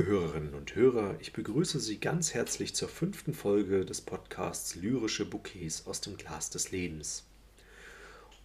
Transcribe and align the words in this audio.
Liebe 0.00 0.12
Hörerinnen 0.12 0.54
und 0.54 0.74
Hörer, 0.74 1.16
ich 1.20 1.34
begrüße 1.34 1.78
Sie 1.78 2.00
ganz 2.00 2.32
herzlich 2.32 2.74
zur 2.74 2.88
fünften 2.88 3.34
Folge 3.34 3.84
des 3.84 4.00
Podcasts 4.00 4.74
Lyrische 4.74 5.26
Bouquets 5.26 5.86
aus 5.86 6.00
dem 6.00 6.16
Glas 6.16 6.48
des 6.48 6.70
Lebens. 6.72 7.26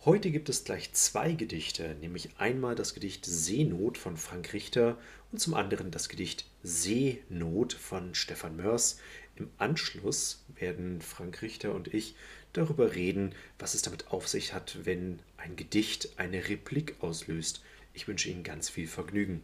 Heute 0.04 0.32
gibt 0.32 0.50
es 0.50 0.66
gleich 0.66 0.92
zwei 0.92 1.32
Gedichte, 1.32 1.96
nämlich 2.02 2.32
einmal 2.40 2.76
das 2.76 2.94
Gedicht 2.94 3.26
Seenot 3.26 3.98
von 3.98 4.18
Frank 4.18 4.52
Richter 4.52 4.98
und 5.32 5.40
zum 5.40 5.54
anderen 5.54 5.92
das 5.92 6.10
Gedicht 6.10 6.46
Seenot 6.62 7.72
von 7.72 8.16
Stefan 8.16 8.58
Mörs. 8.58 9.00
Im 9.38 9.50
Anschluss 9.58 10.44
werden 10.56 11.02
Frank 11.02 11.42
Richter 11.42 11.74
und 11.74 11.94
ich 11.94 12.18
darüber 12.52 12.96
reden, 12.96 13.34
was 13.60 13.76
es 13.76 13.82
damit 13.82 14.12
auf 14.12 14.28
sich 14.28 14.54
hat, 14.54 14.80
wenn 14.84 15.20
ein 15.38 15.56
Gedicht 15.56 16.20
eine 16.20 16.50
Replik 16.50 16.96
auslöst. 17.00 17.64
Ich 17.94 18.10
wünsche 18.10 18.28
Ihnen 18.28 18.44
ganz 18.44 18.68
viel 18.68 18.90
Vergnügen. 18.90 19.42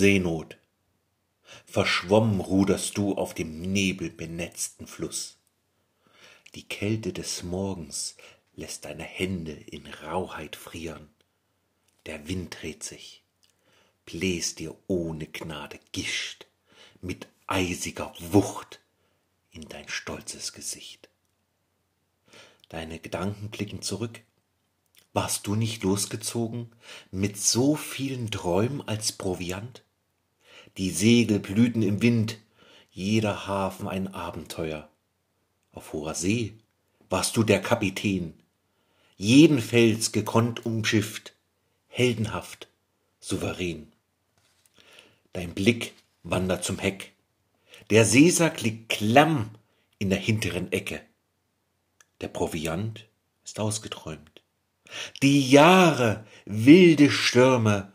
Seenot. 0.00 0.56
Verschwommen 1.66 2.40
ruderst 2.40 2.96
du 2.96 3.16
auf 3.16 3.34
dem 3.34 3.60
nebelbenetzten 3.60 4.86
Fluss. 4.86 5.36
Die 6.54 6.66
Kälte 6.66 7.12
des 7.12 7.42
Morgens 7.42 8.16
lässt 8.54 8.86
deine 8.86 9.02
Hände 9.02 9.52
in 9.52 9.86
Rauheit 9.86 10.56
frieren. 10.56 11.10
Der 12.06 12.28
Wind 12.28 12.56
dreht 12.58 12.82
sich, 12.82 13.22
bläst 14.06 14.58
dir 14.60 14.74
ohne 14.86 15.26
Gnade 15.26 15.78
Gischt 15.92 16.46
mit 17.02 17.28
eisiger 17.46 18.14
Wucht 18.20 18.80
in 19.50 19.68
dein 19.68 19.90
stolzes 19.90 20.54
Gesicht. 20.54 21.10
Deine 22.70 23.00
Gedanken 23.00 23.50
blicken 23.50 23.82
zurück. 23.82 24.22
Warst 25.12 25.46
du 25.46 25.56
nicht 25.56 25.82
losgezogen 25.82 26.74
mit 27.10 27.36
so 27.36 27.76
vielen 27.76 28.30
Träumen 28.30 28.80
als 28.88 29.12
Proviant? 29.12 29.84
Die 30.76 30.90
Segel 30.90 31.40
blühten 31.40 31.82
im 31.82 32.00
Wind, 32.02 32.38
jeder 32.90 33.46
Hafen 33.46 33.88
ein 33.88 34.14
Abenteuer. 34.14 34.88
Auf 35.72 35.92
hoher 35.92 36.14
See 36.14 36.54
warst 37.08 37.36
du 37.36 37.42
der 37.42 37.60
Kapitän, 37.60 38.34
jeden 39.16 39.60
Fels 39.60 40.12
gekonnt 40.12 40.64
umschifft, 40.64 41.34
heldenhaft, 41.88 42.68
souverän. 43.20 43.92
Dein 45.32 45.54
Blick 45.54 45.92
wandert 46.22 46.64
zum 46.64 46.78
Heck, 46.78 47.12
der 47.90 48.04
Seesack 48.04 48.62
liegt 48.62 48.88
klamm 48.88 49.50
in 49.98 50.10
der 50.10 50.18
hinteren 50.18 50.70
Ecke. 50.72 51.02
Der 52.20 52.28
Proviant 52.28 53.06
ist 53.44 53.58
ausgeträumt. 53.58 54.42
Die 55.22 55.48
Jahre, 55.48 56.24
wilde 56.44 57.10
Stürme 57.10 57.92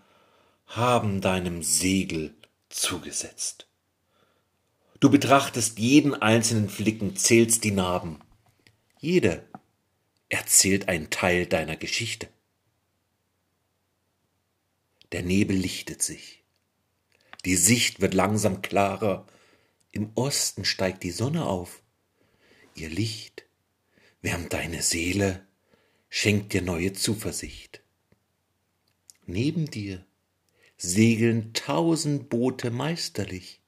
haben 0.68 1.22
deinem 1.22 1.64
Segel 1.64 2.35
zugesetzt. 2.76 3.68
Du 5.00 5.10
betrachtest 5.10 5.80
jeden 5.80 6.14
einzelnen 6.14 6.70
Flicken, 6.70 7.16
zählst 7.16 7.64
die 7.64 7.72
Narben. 7.72 8.20
Jeder 9.00 9.44
erzählt 10.30 10.88
einen 10.88 11.10
Teil 11.10 11.46
deiner 11.46 11.76
Geschichte. 11.76 12.28
Der 15.12 15.24
Nebel 15.24 15.56
lichtet 15.56 16.02
sich. 16.02 16.44
Die 17.46 17.56
Sicht 17.56 18.02
wird 18.02 18.14
langsam 18.14 18.62
klarer. 18.62 19.28
Im 19.92 20.12
Osten 20.16 20.66
steigt 20.66 21.04
die 21.04 21.12
Sonne 21.12 21.46
auf. 21.46 21.84
Ihr 22.74 22.90
Licht 22.90 23.46
wärmt 24.22 24.52
deine 24.54 24.82
Seele, 24.82 25.46
schenkt 26.10 26.54
dir 26.54 26.62
neue 26.62 26.94
Zuversicht. 26.94 27.82
Neben 29.26 29.70
dir 29.70 30.05
segeln 30.94 31.54
tausend 31.54 32.30
Boote 32.30 32.72
meisterlich. 32.72 33.62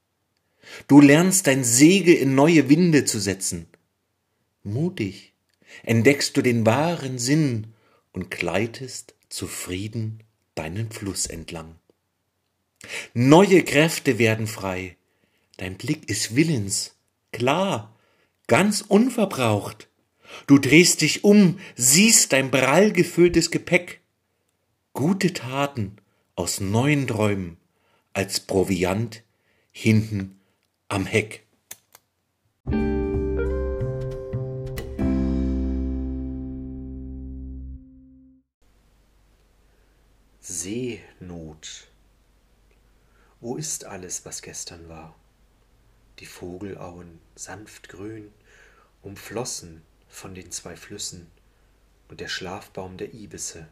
Du 0.87 1.01
lernst 1.01 1.47
dein 1.47 1.63
Segel 1.63 2.15
in 2.15 2.35
neue 2.35 2.69
Winde 2.69 3.05
zu 3.05 3.19
setzen. 3.19 3.67
Mutig 4.63 5.33
entdeckst 5.83 6.35
du 6.35 6.41
den 6.41 6.65
wahren 6.65 7.17
Sinn 7.17 7.73
und 8.11 8.31
gleitest 8.31 9.15
zufrieden 9.29 10.23
deinen 10.55 10.91
Fluss 10.91 11.25
entlang. 11.25 11.75
Neue 13.13 13.63
Kräfte 13.63 14.19
werden 14.19 14.47
frei, 14.47 14.97
dein 15.57 15.77
Blick 15.77 16.09
ist 16.09 16.35
willens, 16.35 16.95
klar, 17.31 17.95
ganz 18.47 18.81
unverbraucht. 18.81 19.87
Du 20.45 20.57
drehst 20.57 21.01
dich 21.01 21.23
um, 21.23 21.59
siehst 21.75 22.33
dein 22.33 22.51
prall 22.51 22.91
gefülltes 22.91 23.51
Gepäck. 23.51 24.01
Gute 24.93 25.33
Taten 25.33 25.97
aus 26.37 26.59
neuen 26.59 27.07
Träumen 27.07 27.57
als 28.13 28.39
Proviant 28.39 29.23
hinten 29.71 30.39
am 30.87 31.07
Heck. 31.07 31.47
Seenot. 40.39 41.87
Wo 43.41 43.57
ist 43.57 43.85
alles, 43.85 44.23
was 44.23 44.43
gestern 44.43 44.87
war? 44.89 45.15
Die 46.19 46.27
Vogelauen 46.27 47.19
sanft 47.35 47.89
grün, 47.89 48.31
umflossen 49.01 49.81
von 50.07 50.35
den 50.35 50.51
zwei 50.51 50.75
Flüssen 50.75 51.31
und 52.09 52.19
der 52.19 52.27
Schlafbaum 52.27 52.97
der 52.97 53.15
Ibisse 53.15 53.67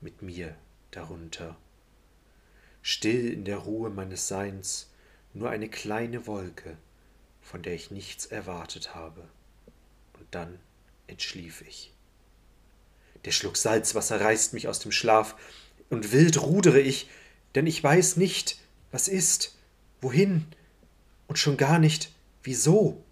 mit 0.00 0.22
mir 0.22 0.56
darunter. 0.92 1.56
Still 2.88 3.32
in 3.32 3.44
der 3.44 3.56
Ruhe 3.56 3.90
meines 3.90 4.28
Seins 4.28 4.86
nur 5.34 5.50
eine 5.50 5.68
kleine 5.68 6.28
Wolke, 6.28 6.76
von 7.42 7.60
der 7.60 7.74
ich 7.74 7.90
nichts 7.90 8.26
erwartet 8.26 8.94
habe. 8.94 9.22
Und 10.12 10.26
dann 10.30 10.60
entschlief 11.08 11.62
ich. 11.62 11.92
Der 13.24 13.32
Schluck 13.32 13.56
Salzwasser 13.56 14.20
reißt 14.20 14.54
mich 14.54 14.68
aus 14.68 14.78
dem 14.78 14.92
Schlaf, 14.92 15.34
und 15.90 16.12
wild 16.12 16.40
rudere 16.40 16.78
ich, 16.78 17.10
denn 17.56 17.66
ich 17.66 17.82
weiß 17.82 18.18
nicht, 18.18 18.60
was 18.92 19.08
ist, 19.08 19.58
wohin 20.00 20.46
und 21.26 21.40
schon 21.40 21.56
gar 21.56 21.80
nicht, 21.80 22.12
wieso. 22.44 23.02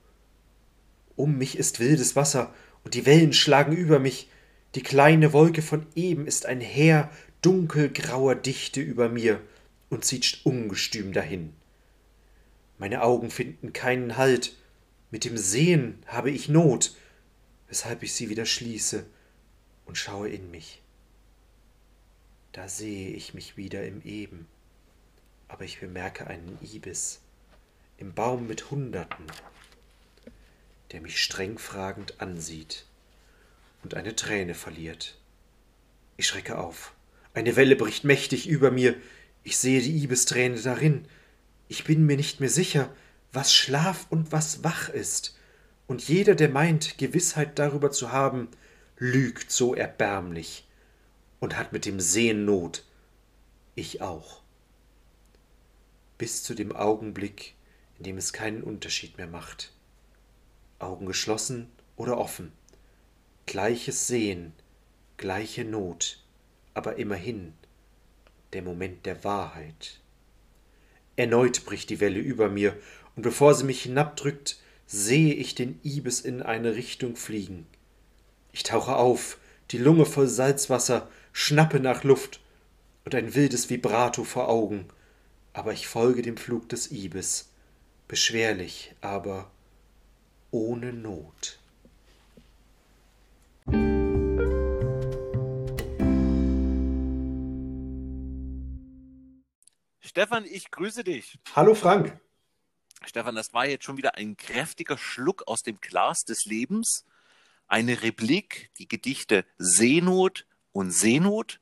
Um 1.16 1.36
mich 1.36 1.58
ist 1.58 1.80
wildes 1.80 2.14
Wasser, 2.14 2.54
und 2.84 2.94
die 2.94 3.06
Wellen 3.06 3.32
schlagen 3.32 3.76
über 3.76 3.98
mich. 3.98 4.30
Die 4.76 4.84
kleine 4.84 5.32
Wolke 5.32 5.62
von 5.62 5.84
eben 5.96 6.28
ist 6.28 6.46
ein 6.46 6.60
Heer 6.60 7.10
dunkelgrauer 7.42 8.36
Dichte 8.36 8.80
über 8.80 9.08
mir 9.08 9.40
und 9.94 10.04
zieht 10.04 10.40
ungestüm 10.44 11.12
dahin. 11.12 11.54
Meine 12.78 13.02
Augen 13.02 13.30
finden 13.30 13.72
keinen 13.72 14.16
Halt, 14.16 14.56
mit 15.12 15.24
dem 15.24 15.38
Sehen 15.38 16.02
habe 16.06 16.32
ich 16.32 16.48
Not, 16.48 16.96
weshalb 17.68 18.02
ich 18.02 18.12
sie 18.12 18.28
wieder 18.28 18.44
schließe 18.44 19.06
und 19.86 19.96
schaue 19.96 20.28
in 20.28 20.50
mich. 20.50 20.82
Da 22.50 22.66
sehe 22.68 23.10
ich 23.10 23.34
mich 23.34 23.56
wieder 23.56 23.86
im 23.86 24.02
Eben, 24.02 24.48
aber 25.46 25.64
ich 25.64 25.78
bemerke 25.78 26.26
einen 26.26 26.58
Ibis 26.60 27.20
im 27.96 28.14
Baum 28.14 28.48
mit 28.48 28.72
Hunderten, 28.72 29.26
der 30.90 31.00
mich 31.00 31.22
streng 31.22 31.56
fragend 31.56 32.20
ansieht 32.20 32.84
und 33.84 33.94
eine 33.94 34.16
Träne 34.16 34.54
verliert. 34.54 35.16
Ich 36.16 36.26
schrecke 36.26 36.58
auf. 36.58 36.94
Eine 37.32 37.54
Welle 37.54 37.76
bricht 37.76 38.02
mächtig 38.02 38.48
über 38.48 38.72
mir. 38.72 38.96
Ich 39.44 39.58
sehe 39.58 39.80
die 39.80 40.02
Ibisträne 40.02 40.58
darin. 40.60 41.06
Ich 41.68 41.84
bin 41.84 42.06
mir 42.06 42.16
nicht 42.16 42.40
mehr 42.40 42.48
sicher, 42.48 42.90
was 43.30 43.54
Schlaf 43.54 44.06
und 44.08 44.32
was 44.32 44.64
wach 44.64 44.88
ist. 44.88 45.38
Und 45.86 46.08
jeder, 46.08 46.34
der 46.34 46.48
meint, 46.48 46.96
Gewissheit 46.96 47.58
darüber 47.58 47.90
zu 47.90 48.10
haben, 48.10 48.48
lügt 48.96 49.50
so 49.50 49.74
erbärmlich 49.74 50.66
und 51.40 51.58
hat 51.58 51.72
mit 51.72 51.84
dem 51.84 52.00
Sehen 52.00 52.46
Not. 52.46 52.84
Ich 53.74 54.00
auch. 54.00 54.40
Bis 56.16 56.42
zu 56.42 56.54
dem 56.54 56.74
Augenblick, 56.74 57.54
in 57.98 58.04
dem 58.04 58.16
es 58.16 58.32
keinen 58.32 58.62
Unterschied 58.62 59.18
mehr 59.18 59.26
macht. 59.26 59.72
Augen 60.78 61.04
geschlossen 61.04 61.70
oder 61.96 62.16
offen. 62.16 62.52
Gleiches 63.44 64.06
Sehen, 64.06 64.54
gleiche 65.18 65.66
Not, 65.66 66.24
aber 66.72 66.96
immerhin 66.96 67.52
der 68.54 68.62
Moment 68.62 69.04
der 69.06 69.24
Wahrheit. 69.24 70.00
Erneut 71.16 71.64
bricht 71.64 71.90
die 71.90 72.00
Welle 72.00 72.20
über 72.20 72.48
mir, 72.48 72.76
und 73.16 73.22
bevor 73.22 73.54
sie 73.54 73.64
mich 73.64 73.82
hinabdrückt, 73.82 74.58
sehe 74.86 75.34
ich 75.34 75.54
den 75.54 75.78
Ibis 75.82 76.20
in 76.20 76.42
eine 76.42 76.74
Richtung 76.74 77.16
fliegen. 77.16 77.66
Ich 78.52 78.62
tauche 78.62 78.96
auf, 78.96 79.38
die 79.70 79.78
Lunge 79.78 80.06
voll 80.06 80.28
Salzwasser, 80.28 81.08
schnappe 81.32 81.80
nach 81.80 82.04
Luft 82.04 82.40
und 83.04 83.14
ein 83.14 83.34
wildes 83.34 83.70
Vibrato 83.70 84.24
vor 84.24 84.48
Augen, 84.48 84.86
aber 85.52 85.72
ich 85.72 85.86
folge 85.86 86.22
dem 86.22 86.36
Flug 86.36 86.68
des 86.68 86.90
Ibis, 86.90 87.50
beschwerlich, 88.08 88.94
aber 89.00 89.50
ohne 90.50 90.92
Not. 90.92 91.58
Stefan, 100.14 100.44
ich 100.44 100.70
grüße 100.70 101.02
dich. 101.02 101.40
Hallo 101.56 101.74
Frank. 101.74 102.20
Stefan, 103.04 103.34
das 103.34 103.52
war 103.52 103.66
jetzt 103.66 103.84
schon 103.84 103.96
wieder 103.96 104.14
ein 104.14 104.36
kräftiger 104.36 104.96
Schluck 104.96 105.42
aus 105.48 105.64
dem 105.64 105.80
Glas 105.80 106.20
des 106.20 106.44
Lebens. 106.44 107.04
Eine 107.66 108.00
Replik, 108.00 108.70
die 108.78 108.86
Gedichte 108.86 109.44
Seenot 109.58 110.46
und 110.70 110.92
Seenot. 110.92 111.58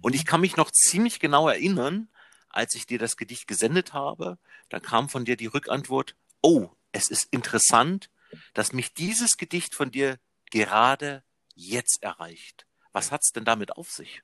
Und 0.00 0.14
ich 0.14 0.26
kann 0.26 0.40
mich 0.40 0.56
noch 0.56 0.70
ziemlich 0.70 1.18
genau 1.18 1.48
erinnern, 1.48 2.08
als 2.50 2.76
ich 2.76 2.86
dir 2.86 3.00
das 3.00 3.16
Gedicht 3.16 3.48
gesendet 3.48 3.94
habe, 3.94 4.38
da 4.68 4.78
kam 4.78 5.08
von 5.08 5.24
dir 5.24 5.36
die 5.36 5.46
Rückantwort, 5.46 6.14
oh, 6.40 6.68
es 6.92 7.10
ist 7.10 7.26
interessant, 7.32 8.10
dass 8.54 8.72
mich 8.72 8.94
dieses 8.94 9.36
Gedicht 9.38 9.74
von 9.74 9.90
dir 9.90 10.20
gerade 10.52 11.24
jetzt 11.56 12.00
erreicht. 12.04 12.64
Was 12.92 13.10
hat's 13.10 13.32
denn 13.32 13.44
damit 13.44 13.72
auf 13.76 13.90
sich? 13.90 14.22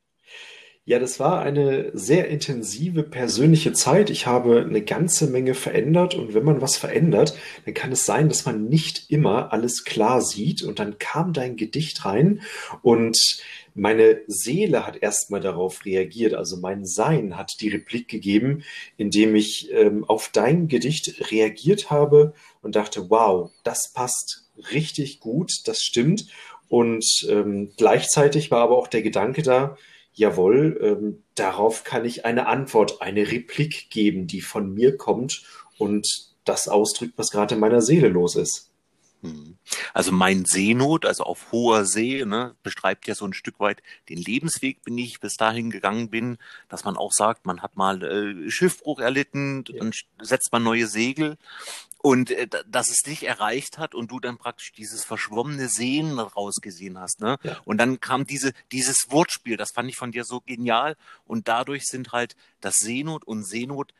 Ja, 0.87 0.99
das 0.99 1.19
war 1.19 1.41
eine 1.41 1.91
sehr 1.95 2.29
intensive 2.29 3.05
persönliche 3.05 3.73
Zeit. 3.73 4.11
Ich 4.11 4.27
habe 4.27 4.61
eine 4.61 4.83
ganze 4.83 5.29
Menge 5.29 5.55
verändert 5.55 6.15
und 6.15 6.35
wenn 6.35 6.45
man 6.45 6.61
was 6.61 6.77
verändert, 6.77 7.35
dann 7.65 7.73
kann 7.73 7.91
es 7.91 8.05
sein, 8.05 8.29
dass 8.29 8.45
man 8.45 8.69
nicht 8.69 9.11
immer 9.11 9.51
alles 9.55 9.85
klar 9.85 10.21
sieht 10.21 10.63
und 10.63 10.79
dann 10.79 10.99
kam 10.99 11.33
dein 11.33 11.57
Gedicht 11.57 12.05
rein 12.05 12.43
und 12.83 13.17
meine 13.75 14.21
Seele 14.27 14.87
hat 14.87 15.03
erstmal 15.03 15.41
darauf 15.41 15.87
reagiert, 15.87 16.35
also 16.35 16.59
mein 16.59 16.85
Sein 16.85 17.39
hat 17.39 17.53
die 17.61 17.71
Replik 17.71 18.07
gegeben, 18.09 18.63
indem 18.99 19.35
ich 19.35 19.73
ähm, 19.73 20.05
auf 20.05 20.29
dein 20.35 20.69
Gedicht 20.69 21.31
reagiert 21.31 21.91
habe 21.91 22.35
und 22.61 22.77
dachte, 22.77 23.09
wow, 23.09 23.51
das 23.63 23.91
passt 23.95 24.45
richtig 24.71 25.21
gut, 25.21 25.51
das 25.65 25.81
stimmt. 25.81 26.27
Und 26.69 27.27
ähm, 27.31 27.73
gleichzeitig 27.79 28.51
war 28.51 28.61
aber 28.61 28.77
auch 28.77 28.89
der 28.89 29.03
Gedanke 29.03 29.43
da, 29.43 29.79
jawohl, 30.15 30.79
ähm, 30.81 31.23
darauf 31.35 31.85
kann 31.85 32.05
ich 32.05 32.25
eine 32.25 32.47
Antwort, 32.47 33.03
eine 33.03 33.31
Replik 33.31 33.91
geben, 33.91 34.27
die 34.27 34.41
von 34.41 34.73
mir 34.73 34.97
kommt 34.97 35.43
und 35.79 36.33
das 36.45 36.69
ausdrückt, 36.69 37.15
was 37.17 37.31
gerade 37.31 37.55
in 37.55 37.61
meiner 37.61 37.83
Seele 37.83 38.09
los 38.09 38.37
ist. 38.37 38.71
Hm. 39.23 39.57
Also 39.95 40.13
mein 40.13 40.45
Seenot, 40.45 41.07
also 41.07 41.25
auf 41.25 41.51
hoher 41.51 41.87
See, 41.87 42.25
ne, 42.25 42.55
beschreibt 42.63 43.07
ja 43.07 43.15
so 43.15 43.25
ein 43.25 43.33
Stück 43.33 43.59
weit 43.59 43.83
den 44.09 44.19
Lebensweg, 44.19 44.83
bin 44.85 44.99
ich 44.99 45.19
bis 45.19 45.37
dahin 45.37 45.71
gegangen 45.71 46.11
bin, 46.11 46.37
dass 46.69 46.85
man 46.85 46.97
auch 46.97 47.13
sagt, 47.13 47.47
man 47.47 47.63
hat 47.63 47.77
mal 47.77 48.03
äh, 48.03 48.51
Schiffbruch 48.51 49.01
erlitten, 49.01 49.65
ja. 49.69 49.79
dann 49.79 49.93
setzt 50.21 50.53
man 50.53 50.63
neue 50.63 50.87
Segel 50.87 51.39
und 52.05 52.31
äh, 52.33 52.47
dass 52.69 52.91
es 52.91 53.01
dich 53.01 53.27
erreicht 53.27 53.79
hat 53.79 53.95
und 53.95 54.11
du 54.11 54.21
dann 54.21 54.37
praktisch 54.37 54.73
dieses 54.73 55.07
verschwommene 55.07 55.71
Sehen 55.71 56.19
rausgesehen 56.19 56.99
hast. 56.99 57.23
Ne? 57.23 57.39
Ja. 57.43 57.59
Und 57.65 57.79
dann 57.79 57.99
kam 57.99 58.27
diese, 58.27 58.53
dieses 58.73 59.07
Wortspiel, 59.09 59.57
das 59.57 59.73
fand 59.73 59.89
ich 59.89 59.97
von 59.97 60.13
dir 60.13 60.25
so 60.25 60.43
genial. 60.43 60.97
Und 61.25 61.49
dadurch 61.49 61.87
sind 61.87 62.13
halt 62.13 62.37
das 62.61 62.75
Seenot 62.75 63.25
und 63.25 63.45
Seenot 63.45 63.95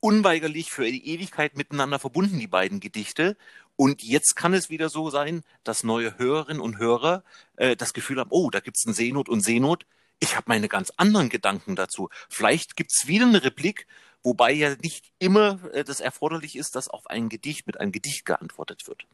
unweigerlich 0.00 0.70
für 0.70 0.90
die 0.90 1.06
Ewigkeit 1.06 1.54
miteinander 1.54 1.98
verbunden, 1.98 2.38
die 2.38 2.46
beiden 2.46 2.80
Gedichte. 2.80 3.36
Und 3.76 4.02
jetzt 4.02 4.36
kann 4.36 4.54
es 4.54 4.70
wieder 4.70 4.88
so 4.88 5.10
sein, 5.10 5.42
dass 5.64 5.84
neue 5.84 6.16
Hörerinnen 6.16 6.62
und 6.62 6.78
Hörer 6.78 7.24
äh, 7.56 7.76
das 7.76 7.92
Gefühl 7.92 8.20
haben, 8.20 8.30
oh, 8.30 8.48
da 8.48 8.60
gibt's 8.60 8.86
ein 8.86 8.94
Seenot 8.94 9.28
und 9.28 9.42
Seenot. 9.42 9.84
Ich 10.18 10.34
habe 10.34 10.46
meine 10.48 10.68
ganz 10.68 10.92
anderen 10.96 11.28
Gedanken 11.28 11.76
dazu. 11.76 12.08
Vielleicht 12.30 12.74
gibt's 12.74 13.06
wieder 13.06 13.26
eine 13.26 13.44
Replik, 13.44 13.86
wobei 14.24 14.52
ja 14.52 14.74
nicht 14.82 15.12
immer 15.20 15.60
äh, 15.72 15.84
das 15.84 16.00
erforderlich 16.00 16.56
ist, 16.56 16.74
dass 16.74 16.88
auf 16.88 17.08
ein 17.08 17.28
Gedicht 17.28 17.66
mit 17.66 17.78
einem 17.78 17.92
Gedicht 17.92 18.24
geantwortet 18.24 18.88
wird. 18.88 19.06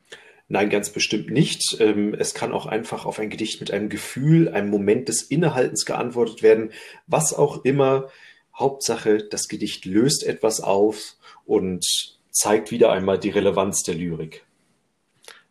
Nein, 0.49 0.71
ganz 0.71 0.91
bestimmt 0.91 1.31
nicht. 1.31 1.77
Ähm, 1.81 2.15
es 2.15 2.35
kann 2.35 2.53
auch 2.53 2.67
einfach 2.67 3.05
auf 3.05 3.19
ein 3.19 3.31
Gedicht 3.31 3.61
mit 3.61 3.71
einem 3.71 3.89
Gefühl, 3.89 4.49
einem 4.49 4.71
Moment 4.71 5.09
des 5.09 5.23
Innehaltens 5.23 5.85
geantwortet 5.85 6.43
werden, 6.43 6.73
was 7.07 7.35
auch 7.35 7.65
immer. 7.65 8.09
Hauptsache, 8.55 9.19
das 9.19 9.49
Gedicht 9.49 9.85
löst 9.85 10.25
etwas 10.25 10.61
auf 10.61 11.15
und 11.45 11.85
zeigt 12.31 12.71
wieder 12.71 12.91
einmal 12.93 13.19
die 13.19 13.31
Relevanz 13.31 13.83
der 13.83 13.95
Lyrik. 13.95 14.45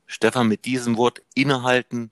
Stefan, 0.05 0.47
mit 0.47 0.65
diesem 0.65 0.97
Wort 0.97 1.21
innehalten 1.33 2.09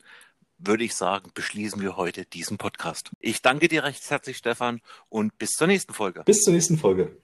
würde 0.60 0.84
ich 0.84 0.96
sagen, 0.96 1.32
beschließen 1.34 1.82
wir 1.82 1.98
heute 1.98 2.26
diesen 2.26 2.58
Podcast. 2.58 3.12
Ich 3.20 3.42
danke 3.42 3.68
dir 3.68 3.84
recht 3.84 4.10
herzlich, 4.10 4.38
Stefan, 4.38 4.82
und 5.10 5.38
bis 5.38 5.52
zur 5.52 5.68
nächsten 5.68 5.94
Folge. 5.94 6.24
Bis 6.24 6.42
zur 6.42 6.54
nächsten 6.54 6.78
Folge. 6.78 7.16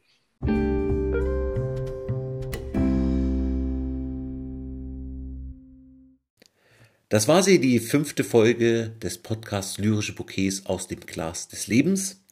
Das 7.14 7.28
war 7.28 7.44
sie, 7.44 7.60
die 7.60 7.80
fünfte 7.80 8.24
Folge 8.24 8.90
des 9.04 9.20
Podcasts 9.20 9.78
Lyrische 9.78 10.16
Bouquets 10.16 10.66
aus 10.66 10.88
dem 10.88 11.02
Glas 11.02 11.48
des 11.48 11.68
Lebens. 11.68 12.24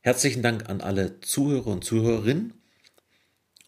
Herzlichen 0.00 0.42
Dank 0.42 0.68
an 0.68 0.80
alle 0.80 1.20
Zuhörer 1.20 1.68
und 1.68 1.84
Zuhörerinnen. 1.84 2.54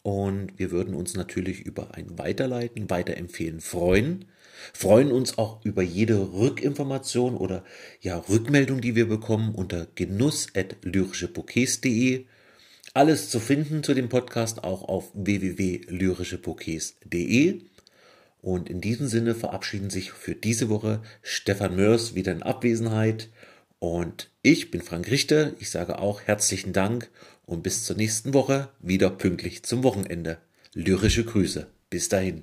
Und 0.02 0.58
wir 0.58 0.73
würden 0.73 0.94
uns 0.94 1.14
natürlich 1.14 1.61
über 1.61 1.94
ein 1.94 2.19
Weiterleiten, 2.19 2.90
Weiterempfehlen 2.90 3.61
freuen. 3.61 4.25
Freuen 4.73 5.12
uns 5.12 5.38
auch 5.38 5.64
über 5.64 5.82
jede 5.82 6.32
Rückinformation 6.32 7.37
oder 7.37 7.62
ja, 8.00 8.19
Rückmeldung, 8.19 8.81
die 8.81 8.96
wir 8.96 9.08
bekommen 9.08 9.55
unter 9.55 9.87
genuss.lyrischebouquets.de. 9.94 12.26
Alles 12.99 13.31
zu 13.31 13.39
finden 13.39 13.85
zu 13.85 13.95
dem 13.95 14.09
Podcast 14.09 14.65
auch 14.65 14.83
auf 14.83 15.12
www.lyrischebouquets.de. 15.15 17.61
Und 18.43 18.69
in 18.69 18.81
diesem 18.81 19.06
Sinne 19.06 19.37
verabschieden 19.37 19.89
sich 19.89 20.11
für 20.11 20.35
diese 20.35 20.69
Woche 20.69 21.00
Stefan 21.23 21.77
Mörs 21.77 22.17
wieder 22.17 22.33
in 22.33 22.43
Abwesenheit. 22.43 23.29
Und 23.79 24.31
ich 24.43 24.73
bin 24.73 24.83
Frank 24.83 25.09
Richter. 25.12 25.53
Ich 25.61 25.71
sage 25.71 26.00
auch 26.00 26.23
herzlichen 26.23 26.73
Dank 26.73 27.09
und 27.47 27.62
bis 27.62 27.85
zur 27.85 27.95
nächsten 27.95 28.35
Woche 28.35 28.69
wieder 28.81 29.11
pünktlich 29.11 29.62
zum 29.62 29.85
Wochenende. 29.85 30.39
Lyrische 30.75 31.23
Grüße. 31.23 31.69
Bis 31.91 32.09
dahin. 32.09 32.43